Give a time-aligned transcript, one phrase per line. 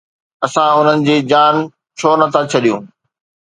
[0.45, 1.55] اسان انهن جي جان
[1.97, 2.83] ڇو نه ٿا ڇڏيون؟